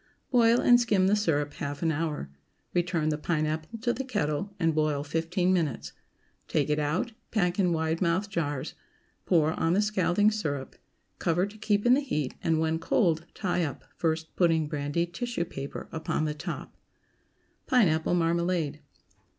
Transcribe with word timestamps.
Boil 0.31 0.59
and 0.59 0.81
skim 0.81 1.05
the 1.05 1.15
syrup 1.15 1.53
half 1.53 1.83
an 1.83 1.91
hour. 1.91 2.31
Return 2.73 3.09
the 3.09 3.19
pineapple 3.19 3.77
to 3.81 3.93
the 3.93 4.03
kettle 4.03 4.51
and 4.59 4.73
boil 4.73 5.03
fifteen 5.03 5.53
minutes. 5.53 5.93
Take 6.47 6.71
it 6.71 6.79
out, 6.79 7.11
pack 7.29 7.59
in 7.59 7.71
wide 7.71 8.01
mouthed 8.01 8.31
jars, 8.31 8.73
pour 9.27 9.53
on 9.59 9.73
the 9.73 9.79
scalding 9.83 10.31
syrup; 10.31 10.75
cover 11.19 11.45
to 11.45 11.55
keep 11.55 11.85
in 11.85 11.93
the 11.93 11.99
heat, 12.01 12.33
and, 12.43 12.57
when 12.59 12.79
cold, 12.79 13.27
tie 13.35 13.63
up, 13.63 13.83
first 13.95 14.35
putting 14.35 14.65
brandied 14.67 15.13
tissue 15.13 15.45
paper 15.45 15.87
upon 15.91 16.25
the 16.25 16.33
top. 16.33 16.75
PINEAPPLE 17.67 18.15
MARMALADE. 18.15 18.79